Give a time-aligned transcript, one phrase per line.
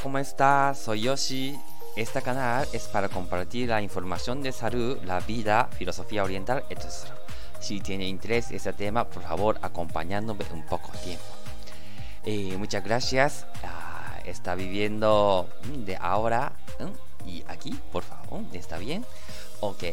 [0.00, 0.78] ¿cómo estás?
[0.78, 1.58] Soy Yoshi.
[1.96, 6.86] Este canal es para compartir la información de salud, la vida, filosofía oriental, etc.
[7.60, 11.24] Si tiene interés este tema, por favor, acompañándome un poco tiempo.
[12.24, 13.46] Eh, muchas gracias.
[13.64, 15.48] Ah, está viviendo
[15.84, 18.42] de ahora mm, y aquí, por favor.
[18.52, 19.04] ¿Está bien?
[19.64, 19.84] Ok.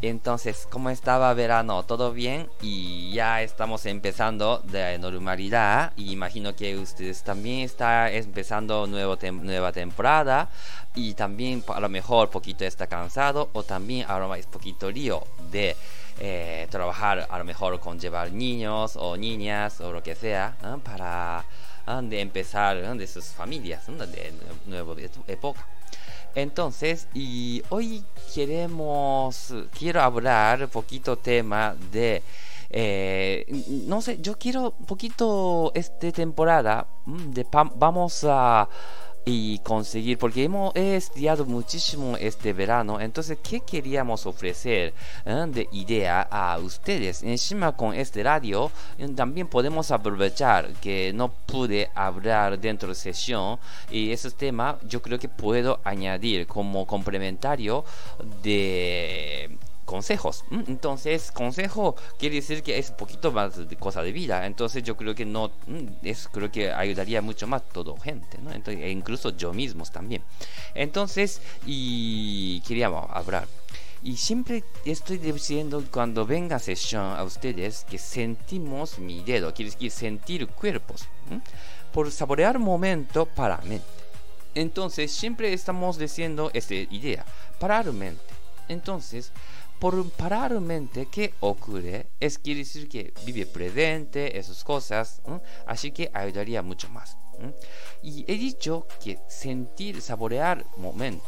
[0.00, 1.82] Entonces, ¿cómo estaba verano?
[1.82, 2.48] ¿Todo bien?
[2.62, 5.92] Y ya estamos empezando de normalidad.
[5.96, 10.48] Y imagino que ustedes también están empezando nueva temporada.
[10.94, 13.50] Y también a lo mejor poquito está cansado.
[13.52, 15.76] O también ahora es poquito lío de
[16.20, 20.56] eh, trabajar a lo mejor con llevar niños o niñas o lo que sea.
[20.82, 21.44] Para
[22.02, 24.32] de empezar de sus familias, de
[24.64, 24.94] nueva
[25.26, 25.66] época.
[26.34, 32.22] Entonces, y hoy queremos, quiero hablar un poquito tema de,
[32.70, 33.46] eh,
[33.86, 37.46] no sé, yo quiero un poquito esta temporada, mm, de,
[37.76, 38.68] vamos a
[39.30, 44.94] y conseguir, porque hemos estudiado muchísimo este verano, entonces, ¿qué queríamos ofrecer
[45.26, 47.22] eh, de idea a ustedes?
[47.22, 53.58] Encima con este radio, eh, también podemos aprovechar que no pude hablar dentro de sesión
[53.90, 57.84] y ese tema yo creo que puedo añadir como complementario
[58.42, 59.27] de
[59.88, 60.44] consejos.
[60.50, 64.44] Mm, entonces, consejo quiere decir que es un poquito más de cosa de vida.
[64.44, 68.36] Entonces, yo creo que no, mm, es, creo que ayudaría mucho más todo gente.
[68.36, 70.22] Entonces, e incluso yo mismo también.
[70.74, 73.48] Entonces, y queríamos hablar.
[74.02, 79.90] Y siempre estoy diciendo cuando venga sesión a ustedes que sentimos mi dedo, quiere decir
[79.90, 81.08] sentir cuerpos,
[81.92, 83.86] por saborear momento para mente.
[84.54, 87.24] Entonces siempre estamos diciendo esta idea,
[87.58, 88.38] parar mente.
[88.68, 89.32] Entonces,
[89.78, 92.08] por parar mente, ¿qué ocurre?
[92.18, 95.22] Es decir que vive presente, esas cosas,
[95.66, 97.16] así que ayudaría mucho más.
[98.02, 101.24] Y he dicho que sentir, saborear momento.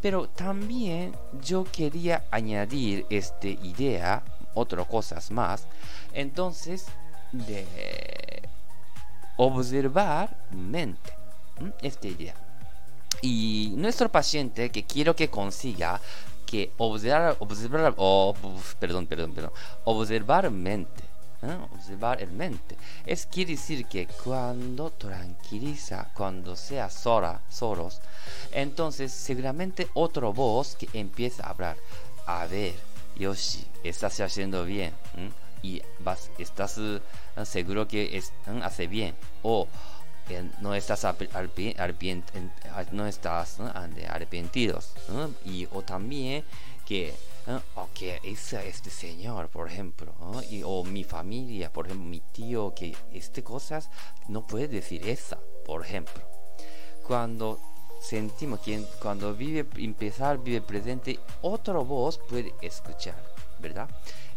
[0.00, 4.22] Pero también yo quería añadir esta idea,
[4.54, 5.66] otras cosas más.
[6.12, 6.86] Entonces,
[7.32, 7.66] de
[9.36, 11.12] observar mente.
[11.80, 12.34] Esta idea.
[13.20, 16.00] Y nuestro paciente que quiero que consiga
[16.52, 18.34] que observar, observar oh,
[18.78, 19.52] perdón, perdón, perdón,
[19.84, 21.02] observar mente,
[21.40, 21.56] ¿eh?
[21.72, 22.76] observar el mente,
[23.06, 28.02] es quiere decir que cuando tranquiliza, cuando sea sola, solos,
[28.52, 31.78] entonces seguramente otro voz que empieza a hablar,
[32.26, 32.74] a ver,
[33.16, 34.92] Yoshi, estás haciendo bien,
[35.62, 37.00] y vas, estás eh,
[37.44, 38.30] seguro que es,
[38.62, 39.66] hace bien, o
[40.60, 41.06] no estás
[42.92, 43.58] no estás
[44.08, 44.92] arrepentidos
[45.44, 46.44] y o también
[46.86, 47.14] que
[47.94, 50.14] que es este señor por ejemplo
[50.64, 53.90] o mi familia por ejemplo mi tío que este cosas
[54.28, 56.22] no puede decir esa por ejemplo.
[57.06, 57.60] Cuando
[58.00, 63.16] sentimos que cuando vive empezar vive presente otro voz puede escuchar
[63.60, 63.88] verdad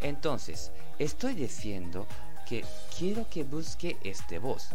[0.00, 2.06] entonces estoy diciendo
[2.48, 2.64] que
[2.98, 4.70] quiero que busque este voz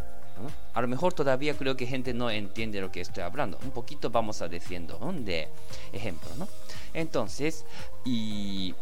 [0.73, 3.57] a lo mejor todavía creo que gente no entiende lo que estoy hablando.
[3.63, 5.49] Un poquito vamos a diciendo de
[5.91, 6.47] ejemplo, ¿no?
[6.93, 7.65] Entonces,
[8.05, 8.73] y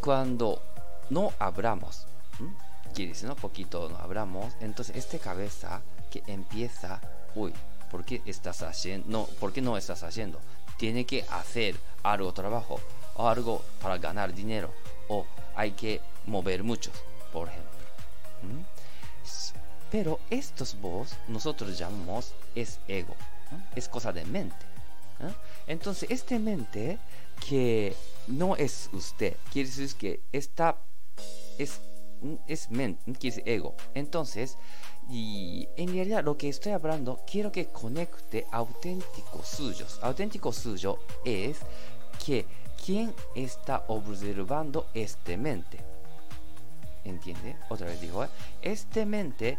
[0.00, 0.62] cuando
[1.10, 2.06] no hablamos,
[2.94, 3.36] quiere decir, ¿no?
[3.36, 7.00] Poquito no hablamos, entonces este cabeza que empieza,
[7.34, 7.52] uy,
[7.90, 9.08] ¿por qué estás haciendo?
[9.08, 10.40] No, ¿por no estás haciendo?
[10.76, 12.80] Tiene que hacer algo trabajo,
[13.16, 14.72] o algo para ganar dinero,
[15.08, 16.90] o hay que mover mucho,
[17.32, 17.70] por ejemplo.
[19.94, 23.14] Pero estos vos nosotros llamamos es ego,
[23.76, 24.66] es cosa de mente.
[25.68, 26.98] Entonces, este mente
[27.46, 27.94] que
[28.26, 30.78] no es usted, quiere decir que está,
[31.58, 31.80] es,
[32.48, 33.76] es mente, quiere decir ego.
[33.94, 34.58] Entonces,
[35.08, 40.00] y en realidad lo que estoy hablando, quiero que conecte auténticos suyos.
[40.02, 41.58] Auténtico suyo es
[42.26, 42.44] que
[43.36, 45.93] está observando este mente.
[47.04, 47.56] ¿Entiende?
[47.68, 48.28] Otra vez digo, ¿eh?
[48.62, 49.58] este mente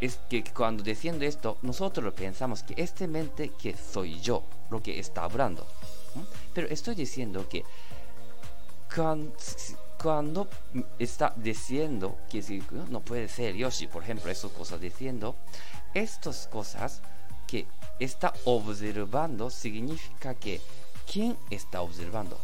[0.00, 4.98] es que cuando diciendo esto, nosotros pensamos que este mente que soy yo, lo que
[4.98, 5.66] está hablando.
[6.54, 7.64] Pero estoy diciendo que
[10.00, 10.48] cuando,
[10.98, 15.34] está diciendo que si, no puede ser Yoshi, por ejemplo, esas cosas diciendo,
[15.94, 17.02] estas cosas
[17.46, 17.66] que
[17.98, 20.60] está observando significa que
[21.10, 22.38] ¿quién está observando?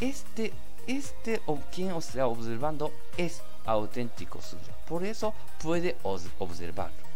[0.00, 0.52] Este,
[0.86, 4.72] este o quien está observando es auténtico suyo.
[4.88, 5.96] Por eso puede
[6.38, 7.10] observarlo.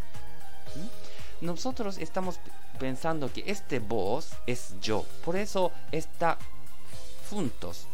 [1.40, 2.38] Nosotros estamos
[2.78, 5.04] pensando que este voz es yo.
[5.24, 6.38] Por eso está
[7.30, 7.86] juntos.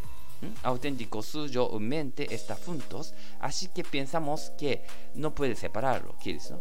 [0.63, 4.83] auténtico suyo mente está juntos, así que pensamos que
[5.13, 6.51] no puede separarlo, ¿quieres?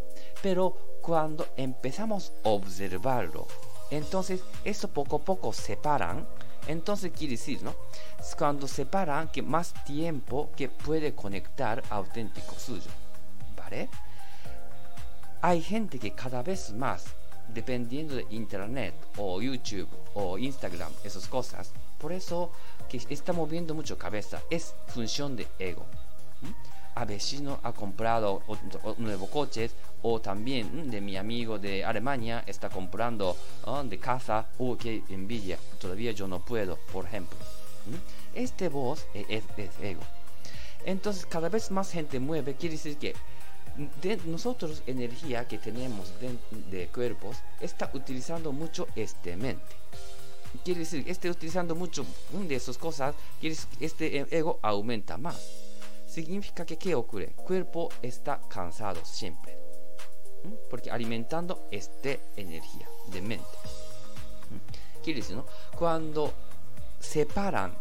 [0.43, 3.47] Pero cuando empezamos a observarlo,
[3.91, 6.27] entonces eso poco a poco separan,
[6.67, 7.75] entonces quiere decir, ¿no?
[8.39, 12.91] Cuando separan que más tiempo que puede conectar auténtico suyo,
[13.57, 13.89] ¿vale?
[15.43, 17.05] Hay gente que cada vez más,
[17.49, 22.51] dependiendo de internet o YouTube o Instagram, esas cosas, por eso
[22.89, 25.87] que está moviendo mucho cabeza, es función de ego.
[26.95, 28.59] A vecino ha comprado un
[28.99, 29.71] nuevo coche
[30.03, 33.37] o también de mi amigo de Alemania está comprando
[33.85, 37.39] de casa, o que envidia, todavía yo no puedo, por ejemplo.
[38.35, 39.45] Este voz e, es,
[39.81, 40.03] ego.
[40.85, 43.15] Entonces cada vez más gente mueve, quiere decir que
[44.03, 46.37] de nosotros energía que tenemos de,
[46.71, 49.81] de cuerpos está utilizando mucho este mente
[50.65, 55.70] quiere decir, esté utilizando mucho de esas cosas, quiere decir, este ego aumenta más.
[56.11, 57.35] Significa que ¿qué ocurre?
[57.37, 59.57] Cuerpo está cansado siempre.
[60.69, 63.59] Porque alimentando esta energía de mente.
[65.05, 65.47] Quiere decir, ¿no?
[65.79, 66.33] Cuando
[66.99, 67.79] separan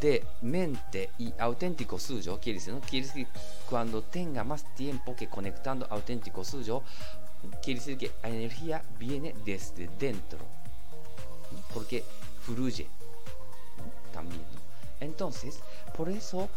[0.00, 2.80] de mente y auténtico suyo, quiere decir, ¿no?
[2.80, 3.28] Quiere decir
[3.70, 6.82] cuando tenga más tiempo que conectando auténtico suyo,
[7.62, 10.40] quiere decir que la energía viene desde dentro
[11.72, 12.04] porque
[12.42, 12.88] fluye
[14.12, 14.55] también.
[15.00, 15.60] Entonces,
[15.96, 16.48] por eso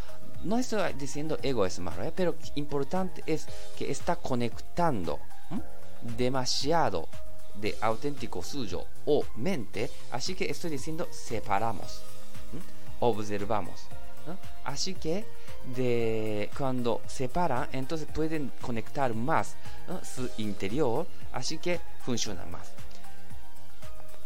[0.44, 2.14] no estoy diciendo ego es malo, ¿eh?
[2.16, 3.48] pero importante es
[3.78, 5.20] que está conectando
[6.02, 7.10] demasiado
[7.56, 12.02] de auténtico suyo o mente, así que estoy diciendo separamos,
[13.00, 13.88] observamos.
[14.64, 15.26] Así que
[15.76, 19.56] de cuando separan, entonces pueden conectar más
[20.04, 22.72] su interior, así que funciona más.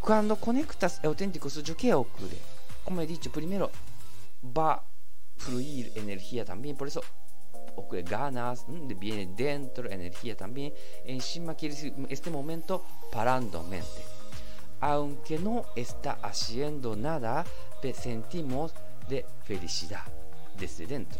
[0.01, 2.37] Cuando conectas auténtico suyo, ¿qué ocurre?
[2.83, 3.71] Como he dicho, primero
[4.45, 4.83] va a
[5.37, 7.01] fluir energía también, por eso
[8.03, 10.73] ganas, viene dentro energía también.
[11.05, 14.03] Encima quiere decir este momento parando mente.
[14.79, 17.45] Aunque no está haciendo nada,
[17.93, 18.73] sentimos
[19.09, 20.03] de felicidad
[20.57, 21.19] desde dentro.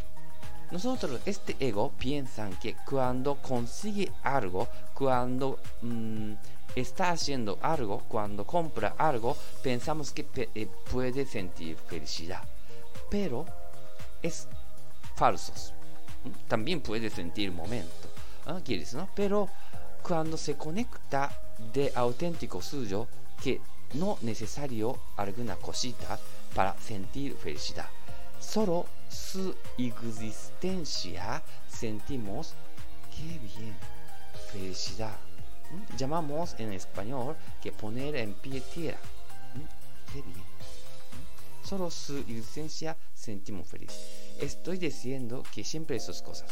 [0.72, 6.34] Nosotros, este ego, piensan que cuando consigue algo, cuando mm,
[6.76, 12.42] está haciendo algo, cuando compra algo, pensamos que eh, puede sentir felicidad.
[13.14, 13.46] Pero
[14.24, 14.48] es
[15.16, 15.54] falso.
[16.48, 18.10] También puede sentir momento.
[18.48, 18.60] ¿ah?
[18.66, 19.08] ¿Quieres, no?
[19.14, 19.50] Pero
[20.02, 21.32] cuando se conecta
[21.72, 23.08] de auténtico suyo,
[23.40, 23.62] que
[23.94, 26.20] no necesario alguna cosita
[26.56, 27.88] para sentir felicidad.
[28.40, 32.56] Solo su existencia sentimos
[33.16, 33.78] que bien,
[34.52, 35.20] felicidad
[35.98, 38.98] llamamos en español que poner en pie tierra.
[40.12, 40.83] Qué bien.
[41.64, 43.92] Solo su existencia sentimos feliz.
[44.40, 46.50] Estoy diciendo que siempre esas cosas.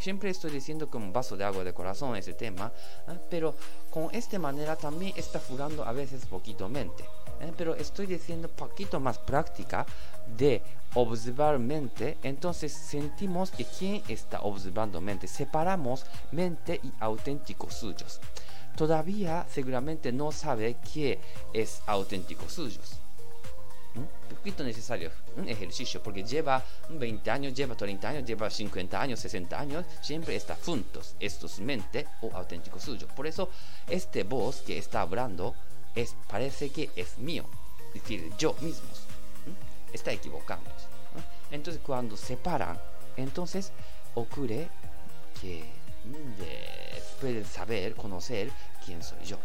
[0.00, 2.72] Siempre estoy diciendo con un vaso de agua de corazón ese tema,
[3.30, 3.54] pero
[3.90, 7.04] con esta manera también está furando a veces poquito mente.
[7.56, 9.86] Pero estoy diciendo poquito más práctica
[10.36, 10.60] de
[10.94, 18.20] observar mente, entonces sentimos que quien está observando mente, separamos mente y auténticos suyos
[18.78, 21.18] todavía seguramente no sabe qué
[21.52, 23.00] es auténtico suyos.
[23.98, 29.20] Un poquito necesario un ejercicio porque lleva 20 años, lleva 30 años, lleva 50 años,
[29.20, 33.08] 60 años, siempre está juntos estos mente o auténtico suyo.
[33.08, 33.50] Por eso
[33.88, 35.54] este voz que está hablando
[35.94, 37.44] es, parece que es mío,
[37.94, 38.88] es decir, yo mismo.
[39.92, 40.70] Está equivocando.
[41.50, 42.78] Entonces cuando separan,
[43.16, 43.72] entonces
[44.14, 44.68] ocurre
[45.40, 45.64] que
[47.20, 48.50] pueden saber, conocer
[48.84, 49.38] quién soy yo.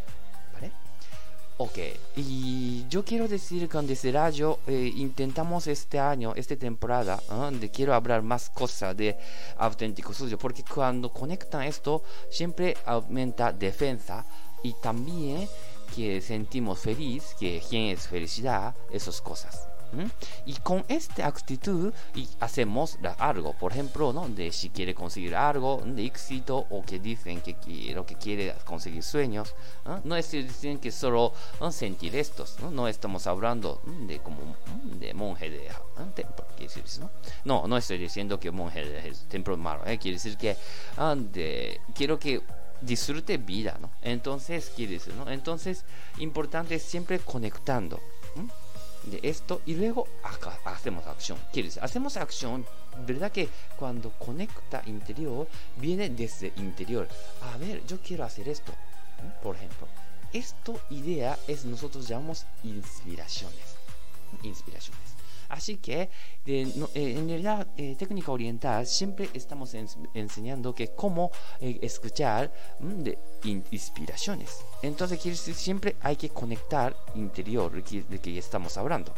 [1.58, 1.78] Ok,
[2.16, 8.24] y yo quiero decir que Radio eh, intentamos este año, esta temporada, donde quiero hablar
[8.24, 9.16] más cosas de
[9.58, 14.26] auténtico suyo, porque cuando conectan esto, siempre aumenta defensa
[14.64, 15.48] y también
[15.96, 19.73] que sentimos feliz, que quién es felicidad, esas cosas.
[20.46, 24.28] Y con esta actitud y hacemos algo, por ejemplo, ¿no?
[24.30, 27.56] de si quiere conseguir algo de éxito o que dicen que,
[27.94, 29.54] lo que quiere conseguir sueños,
[30.04, 31.34] no, es decir que solo
[31.72, 32.88] sentir estos, ¿no?
[32.88, 34.56] estamos hablando de como
[35.00, 35.70] de monje de
[36.16, 36.46] templo,
[37.00, 37.10] ¿no?
[37.46, 39.98] No, no estoy diciendo que monje de templo malo, ¿eh?
[39.98, 40.58] quiere decir que
[41.32, 42.42] de, quiero que
[42.82, 43.92] disfrute vida, ¿no?
[44.02, 45.30] Entonces, quiere decir, ¿no?
[45.30, 45.86] Entonces,
[46.20, 48.00] importante es siempre conectando
[49.06, 51.38] de esto y luego acá hacemos acción.
[51.52, 52.66] Quiere decir, hacemos acción,
[53.06, 57.08] ¿verdad que cuando conecta interior, viene desde interior?
[57.54, 58.74] A ver, yo quiero hacer esto,
[59.42, 59.88] por ejemplo.
[60.32, 63.76] Esto idea es nosotros llamamos inspiraciones.
[64.42, 65.13] Inspiraciones.
[65.54, 66.10] Así que,
[66.46, 69.76] de, eh, en realidad, eh, técnica oriental siempre estamos
[70.16, 71.30] enseñando que cómo
[71.62, 74.50] eh, escuchar de inspiraciones.
[74.82, 75.20] Entonces,
[75.56, 79.14] siempre hay que conectar interior de que estamos hablando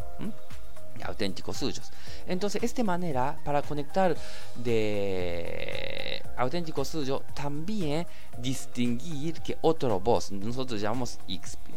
[1.04, 1.92] auténticos suyos.
[2.28, 4.16] Entonces, esta manera para conectar
[4.56, 8.06] de auténtico suyo, también
[8.38, 11.20] distinguir que otro voz, nosotros llamamos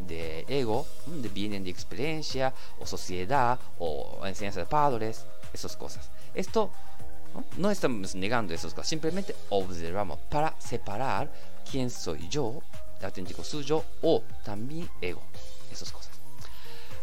[0.07, 6.11] de ego, de vienen de experiencia o sociedad o enseñanza de padres, esas cosas.
[6.35, 6.71] Esto
[7.57, 11.31] no, estamos negando esas cosas, simplemente observamos para separar
[11.71, 12.63] quién soy yo,
[13.03, 15.23] auténtico suyo o también ego,
[15.71, 16.08] esas cosas.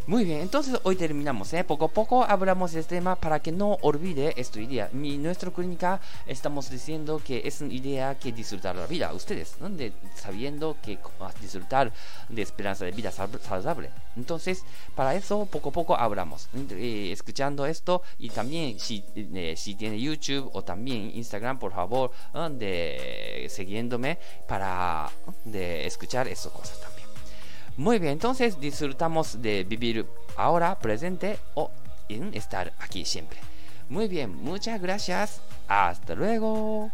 [0.07, 1.63] Muy bien, entonces hoy terminamos, ¿eh?
[1.63, 4.87] Poco a poco hablamos de este tema para que no olvide esta idea.
[4.93, 9.67] Mi, nuestra clínica estamos diciendo que es una idea que disfrutar la vida, ustedes, ¿no?
[10.13, 10.99] sabiendo que
[11.41, 11.91] disfrutar
[12.29, 13.89] de esperanza de vida saludable.
[14.15, 19.73] Entonces, para eso poco a poco hablamos, eh, escuchando esto y también si, eh, si
[19.73, 22.11] tiene YouTube o también Instagram, por favor,
[22.51, 25.09] de siguiéndome para
[25.45, 26.94] de escuchar esas cosas también.
[27.77, 30.05] Muy bien, entonces disfrutamos de vivir
[30.37, 31.71] ahora, presente o
[32.07, 33.39] en estar aquí siempre.
[33.89, 35.41] Muy bien, muchas gracias.
[35.67, 36.91] Hasta luego.